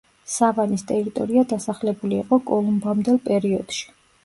სავანის 0.35 0.83
ტერიტორია 0.91 1.43
დასახლებული 1.51 2.19
იყო 2.23 2.41
კოლუმბამდელ 2.49 3.23
პერიოდში. 3.31 3.89